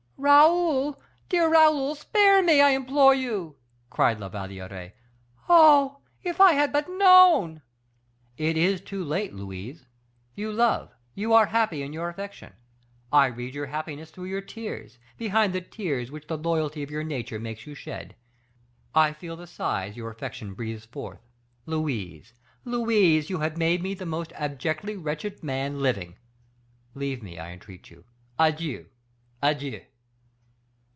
[0.23, 1.95] "Raoul dear Raoul!
[1.95, 3.55] spare me, I implore you!"
[3.89, 4.93] cried La Valliere.
[5.49, 6.01] "Oh!
[6.21, 7.63] if I had but known"
[8.37, 9.87] "It is too late, Louise;
[10.35, 12.53] you love, you are happy in your affection;
[13.11, 17.03] I read your happiness through your tears behind the tears which the loyalty of your
[17.03, 18.15] nature makes you shed;
[18.93, 21.25] I feel the sighs your affection breathes forth.
[21.65, 22.33] Louise,
[22.63, 26.15] Louise, you have made me the most abjectly wretched man living;
[26.93, 28.03] leave me, I entreat you.
[28.37, 28.85] Adieu!
[29.41, 29.81] adieu!"